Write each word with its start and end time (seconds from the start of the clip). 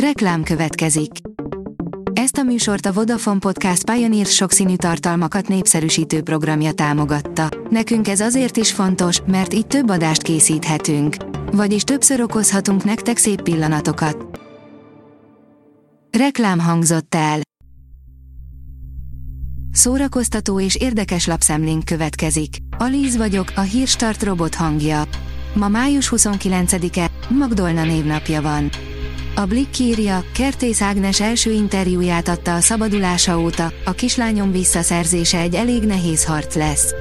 Reklám 0.00 0.42
következik. 0.42 1.10
Ezt 2.12 2.36
a 2.36 2.42
műsort 2.42 2.86
a 2.86 2.92
Vodafone 2.92 3.38
Podcast 3.38 3.90
Pioneer 3.90 4.26
sokszínű 4.26 4.76
tartalmakat 4.76 5.48
népszerűsítő 5.48 6.22
programja 6.22 6.72
támogatta. 6.72 7.48
Nekünk 7.70 8.08
ez 8.08 8.20
azért 8.20 8.56
is 8.56 8.72
fontos, 8.72 9.20
mert 9.26 9.54
így 9.54 9.66
több 9.66 9.90
adást 9.90 10.22
készíthetünk. 10.22 11.16
Vagyis 11.52 11.82
többször 11.82 12.20
okozhatunk 12.20 12.84
nektek 12.84 13.16
szép 13.16 13.42
pillanatokat. 13.42 14.40
Reklám 16.18 16.58
hangzott 16.58 17.14
el. 17.14 17.40
Szórakoztató 19.72 20.60
és 20.60 20.74
érdekes 20.74 21.26
lapszemlénk 21.26 21.84
következik. 21.84 22.56
Alíz 22.78 23.16
vagyok, 23.16 23.52
a 23.54 23.60
hírstart 23.60 24.22
robot 24.22 24.54
hangja. 24.54 25.02
Ma 25.54 25.68
május 25.68 26.12
29-e, 26.16 27.10
Magdolna 27.28 27.84
névnapja 27.84 28.42
van. 28.42 28.70
A 29.38 29.46
Blick 29.46 29.78
írja, 29.78 30.24
Kertész 30.34 30.80
Ágnes 30.80 31.20
első 31.20 31.50
interjúját 31.50 32.28
adta 32.28 32.54
a 32.54 32.60
szabadulása 32.60 33.40
óta, 33.40 33.72
a 33.84 33.90
kislányom 33.90 34.52
visszaszerzése 34.52 35.38
egy 35.38 35.54
elég 35.54 35.82
nehéz 35.82 36.24
harc 36.24 36.54
lesz. 36.54 36.94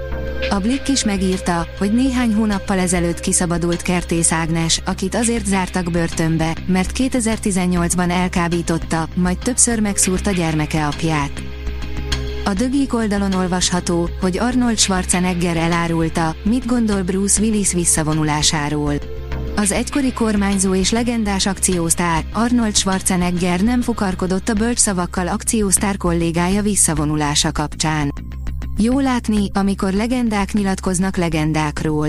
A 0.49 0.59
Blick 0.59 0.88
is 0.88 1.03
megírta, 1.03 1.67
hogy 1.77 1.93
néhány 1.93 2.34
hónappal 2.34 2.79
ezelőtt 2.79 3.20
kiszabadult 3.20 3.81
Kertész 3.81 4.31
Ágnes, 4.31 4.81
akit 4.85 5.16
azért 5.16 5.45
zártak 5.45 5.91
börtönbe, 5.91 6.55
mert 6.67 6.91
2018-ban 6.93 8.12
elkábította, 8.12 9.07
majd 9.15 9.38
többször 9.38 9.79
megszúrta 9.79 10.31
gyermeke 10.31 10.88
apját. 10.88 11.41
A 12.45 12.54
dögik 12.54 12.93
oldalon 12.93 13.34
olvasható, 13.34 14.09
hogy 14.21 14.38
Arnold 14.38 14.77
Schwarzenegger 14.77 15.57
elárulta, 15.57 16.35
mit 16.43 16.65
gondol 16.65 17.02
Bruce 17.02 17.41
Willis 17.41 17.73
visszavonulásáról. 17.73 19.14
Az 19.57 19.71
egykori 19.71 20.13
kormányzó 20.13 20.75
és 20.75 20.91
legendás 20.91 21.45
akciósztár, 21.45 22.25
Arnold 22.33 22.75
Schwarzenegger 22.75 23.61
nem 23.61 23.81
fukarkodott 23.81 24.49
a 24.49 24.53
bölcsszavakkal 24.53 25.27
akciósztár 25.27 25.97
kollégája 25.97 26.62
visszavonulása 26.62 27.51
kapcsán. 27.51 28.13
Jó 28.77 28.99
látni, 28.99 29.49
amikor 29.53 29.93
legendák 29.93 30.53
nyilatkoznak 30.53 31.17
legendákról. 31.17 32.07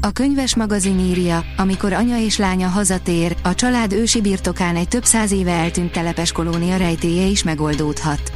A 0.00 0.10
könyves 0.10 0.56
magazin 0.56 0.98
írja, 0.98 1.44
amikor 1.56 1.92
anya 1.92 2.18
és 2.18 2.38
lánya 2.38 2.68
hazatér, 2.68 3.36
a 3.42 3.54
család 3.54 3.92
ősi 3.92 4.20
birtokán 4.20 4.76
egy 4.76 4.88
több 4.88 5.04
száz 5.04 5.32
éve 5.32 5.52
eltűnt 5.52 5.92
telepes 5.92 6.32
kolónia 6.32 6.76
rejtéje 6.76 7.26
is 7.26 7.42
megoldódhat. 7.42 8.35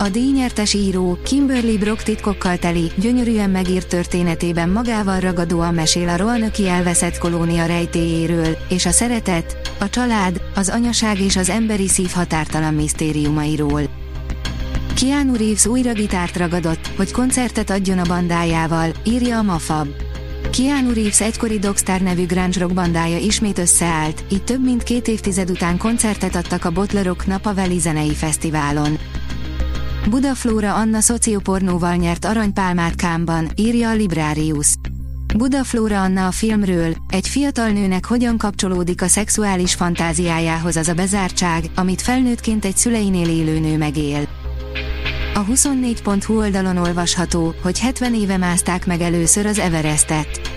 A 0.00 0.08
díjnyertes 0.08 0.74
író 0.74 1.18
Kimberly 1.24 1.76
Brock 1.76 2.02
titkokkal 2.02 2.58
teli, 2.58 2.90
gyönyörűen 2.96 3.50
megírt 3.50 3.88
történetében 3.88 4.68
magával 4.68 5.20
ragadóan 5.20 5.74
mesél 5.74 6.08
a 6.08 6.16
rohanöki 6.16 6.68
elveszett 6.68 7.18
kolónia 7.18 7.66
rejtéjéről, 7.66 8.56
és 8.68 8.86
a 8.86 8.90
szeretet, 8.90 9.74
a 9.78 9.90
család, 9.90 10.40
az 10.54 10.68
anyaság 10.68 11.20
és 11.20 11.36
az 11.36 11.48
emberi 11.48 11.88
szív 11.88 12.10
határtalan 12.10 12.74
misztériumairól. 12.74 13.82
Keanu 15.00 15.36
Reeves 15.36 15.66
újra 15.66 15.92
gitárt 15.92 16.36
ragadott, 16.36 16.90
hogy 16.96 17.10
koncertet 17.10 17.70
adjon 17.70 17.98
a 17.98 18.08
bandájával, 18.08 18.90
írja 19.04 19.38
a 19.38 19.42
Mafab. 19.42 19.88
Keanu 20.56 20.92
Reeves 20.92 21.20
egykori 21.20 21.58
Dogstar 21.58 22.00
nevű 22.00 22.26
grunge 22.26 22.60
rock 22.60 22.74
bandája 22.74 23.18
ismét 23.18 23.58
összeállt, 23.58 24.24
így 24.32 24.44
több 24.44 24.64
mint 24.64 24.82
két 24.82 25.08
évtized 25.08 25.50
után 25.50 25.78
koncertet 25.78 26.36
adtak 26.36 26.64
a 26.64 26.70
Botlerok 26.70 27.26
Napaveli 27.26 27.78
zenei 27.78 28.14
fesztiválon. 28.14 28.98
Budaflóra 30.06 30.74
Anna 30.74 31.00
szociopornóval 31.00 31.94
nyert 31.94 32.24
aranypálmát 32.24 32.94
Kámban, 32.94 33.50
írja 33.54 33.88
a 33.88 33.94
Librarius. 33.94 34.74
Budaflóra 35.36 36.02
Anna 36.02 36.26
a 36.26 36.30
filmről, 36.30 36.94
egy 37.08 37.28
fiatal 37.28 37.68
nőnek 37.68 38.04
hogyan 38.04 38.38
kapcsolódik 38.38 39.02
a 39.02 39.06
szexuális 39.06 39.74
fantáziájához 39.74 40.76
az 40.76 40.88
a 40.88 40.94
bezártság, 40.94 41.64
amit 41.74 42.02
felnőttként 42.02 42.64
egy 42.64 42.76
szüleinél 42.76 43.28
élő 43.28 43.58
nő 43.58 43.76
megél. 43.76 44.28
A 45.34 45.44
24.hu 45.44 46.36
oldalon 46.38 46.76
olvasható, 46.76 47.54
hogy 47.62 47.78
70 47.78 48.14
éve 48.14 48.36
mászták 48.36 48.86
meg 48.86 49.00
először 49.00 49.46
az 49.46 49.58
Everestet. 49.58 50.47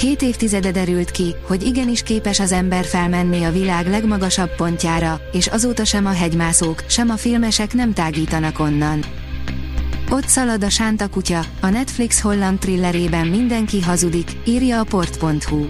Hét 0.00 0.22
évtizede 0.22 0.70
derült 0.70 1.10
ki, 1.10 1.34
hogy 1.42 1.62
igenis 1.62 2.02
képes 2.02 2.40
az 2.40 2.52
ember 2.52 2.84
felmenni 2.84 3.44
a 3.44 3.52
világ 3.52 3.86
legmagasabb 3.86 4.54
pontjára, 4.54 5.20
és 5.32 5.46
azóta 5.46 5.84
sem 5.84 6.06
a 6.06 6.12
hegymászók, 6.12 6.84
sem 6.88 7.10
a 7.10 7.16
filmesek 7.16 7.74
nem 7.74 7.92
tágítanak 7.92 8.58
onnan. 8.58 9.04
Ott 10.10 10.26
szalad 10.28 10.64
a 10.64 10.70
sánta 10.70 11.08
kutya, 11.08 11.44
a 11.60 11.68
Netflix 11.68 12.20
holland 12.20 12.58
thrillerében 12.58 13.26
mindenki 13.26 13.80
hazudik, 13.80 14.30
írja 14.46 14.80
a 14.80 14.84
port.hu. 14.84 15.66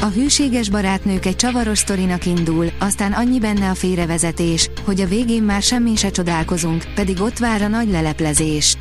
A 0.00 0.06
hűséges 0.06 0.68
barátnők 0.68 1.26
egy 1.26 1.36
csavaros 1.36 1.78
sztorinak 1.78 2.26
indul, 2.26 2.66
aztán 2.78 3.12
annyi 3.12 3.38
benne 3.38 3.70
a 3.70 3.74
félrevezetés, 3.74 4.70
hogy 4.84 5.00
a 5.00 5.06
végén 5.06 5.42
már 5.42 5.62
semmi 5.62 5.96
se 5.96 6.10
csodálkozunk, 6.10 6.84
pedig 6.94 7.20
ott 7.20 7.38
vár 7.38 7.62
a 7.62 7.68
nagy 7.68 7.90
leleplezés. 7.90 8.76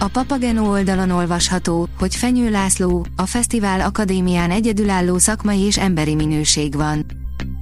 A 0.00 0.08
Papageno 0.08 0.70
oldalon 0.70 1.10
olvasható, 1.10 1.88
hogy 1.98 2.16
Fenyő 2.16 2.50
László, 2.50 3.06
a 3.16 3.26
Fesztivál 3.26 3.80
Akadémián 3.80 4.50
egyedülálló 4.50 5.18
szakmai 5.18 5.60
és 5.60 5.78
emberi 5.78 6.14
minőség 6.14 6.74
van. 6.74 7.06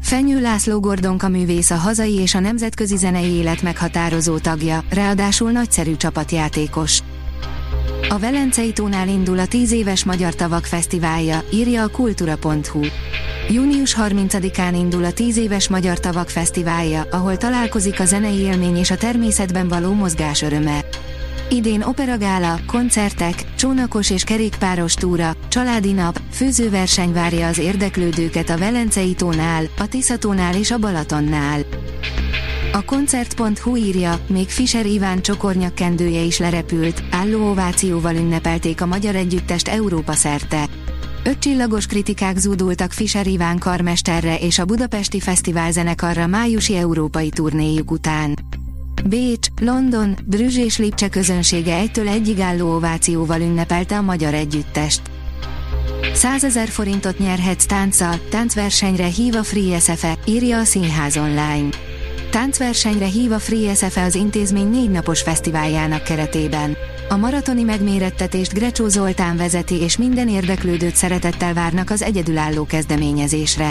Fenyő 0.03 0.41
László 0.41 0.81
Gordonka 0.81 1.29
művész 1.29 1.71
a 1.71 1.77
hazai 1.77 2.15
és 2.15 2.35
a 2.35 2.41
nemzetközi 2.41 2.97
zenei 2.97 3.31
élet 3.31 3.63
meghatározó 3.63 4.39
tagja, 4.39 4.85
ráadásul 4.91 5.51
nagyszerű 5.51 5.97
csapatjátékos. 5.97 7.01
A 8.09 8.19
Velencei 8.19 8.73
tónál 8.73 9.09
indul 9.09 9.39
a 9.39 9.47
10 9.47 9.73
éves 9.73 10.05
Magyar 10.05 10.35
Tavak 10.35 10.65
Fesztiválja, 10.65 11.43
írja 11.53 11.83
a 11.83 11.89
kultura.hu. 11.89 12.81
Június 13.51 13.97
30-án 14.01 14.73
indul 14.75 15.05
a 15.05 15.13
10 15.13 15.37
éves 15.37 15.69
Magyar 15.69 16.01
Tavak 16.01 16.29
Fesztiválja, 16.29 17.07
ahol 17.11 17.37
találkozik 17.37 18.01
a 18.01 18.05
zenei 18.05 18.39
élmény 18.39 18.77
és 18.77 18.91
a 18.91 18.97
természetben 18.97 19.69
való 19.69 19.93
mozgás 19.93 20.43
öröme. 20.43 20.85
Idén 21.51 21.83
operagála, 21.83 22.59
koncertek, 22.67 23.55
csónakos 23.55 24.11
és 24.11 24.25
kerékpáros 24.25 24.95
túra, 24.95 25.37
családi 25.49 25.93
nap, 25.93 26.21
főzőverseny 26.31 27.13
várja 27.13 27.47
az 27.47 27.59
érdeklődőket 27.59 28.51
a 28.51 28.59
Velencei 28.59 29.15
tónál, 29.15 29.65
a 29.79 29.87
Tiszatónál 29.89 30.55
és 30.55 30.71
a 30.71 30.79
Balatonnál. 30.79 31.61
A 32.73 32.85
koncert.hu 32.85 33.77
írja, 33.77 34.19
még 34.29 34.49
Fischer 34.49 34.87
Iván 34.87 35.23
csokornyakkendője 35.23 36.21
is 36.21 36.39
lerepült, 36.39 37.03
álló 37.11 37.51
ovációval 37.51 38.15
ünnepelték 38.15 38.81
a 38.81 38.87
magyar 38.87 39.15
együttest 39.15 39.69
Európa 39.69 40.13
szerte. 40.13 40.69
Ötcsillagos 41.25 41.87
kritikák 41.87 42.37
zúdultak 42.37 42.93
Fischer 42.93 43.27
Iván 43.27 43.59
karmesterre 43.59 44.39
és 44.39 44.59
a 44.59 44.65
Budapesti 44.65 45.21
Fesztivál 45.21 45.73
zenekarra 45.73 46.27
májusi 46.27 46.77
európai 46.77 47.29
turnéjuk 47.29 47.91
után. 47.91 48.35
Bécs, 49.07 49.47
London, 49.61 50.17
Brüzs 50.25 50.57
és 50.57 50.79
Lipcse 50.79 51.09
közönsége 51.09 51.77
egytől 51.77 52.09
egyig 52.09 52.41
álló 52.41 52.75
ovációval 52.75 53.41
ünnepelte 53.41 53.97
a 53.97 54.03
magyar 54.03 54.35
együttest. 54.35 55.01
100 56.15 56.45
ezer 56.45 56.69
forintot 56.69 57.19
nyerhetsz 57.19 57.65
tánccal, 57.65 58.21
táncversenyre 58.31 59.07
hív 59.07 59.35
a 59.35 59.43
Free 59.43 59.79
SFE, 59.79 60.19
írja 60.27 60.59
a 60.59 60.65
Színház 60.65 61.17
online. 61.17 61.69
Táncversenyre 62.31 63.07
hív 63.07 63.33
a 63.33 63.39
Free 63.39 63.75
SFE 63.75 64.03
az 64.03 64.15
intézmény 64.15 64.71
négy 64.71 64.91
napos 64.91 65.23
fesztiváljának 65.23 66.03
keretében. 66.03 66.77
A 67.09 67.17
maratoni 67.17 67.63
megmérettetést 67.63 68.53
Grecsó 68.53 68.89
Zoltán 68.89 69.37
vezeti 69.37 69.75
és 69.75 69.97
minden 69.97 70.29
érdeklődőt 70.29 70.97
szeretettel 70.97 71.55
várnak 71.55 71.91
az 71.91 72.03
egyedülálló 72.03 72.65
kezdeményezésre. 72.65 73.71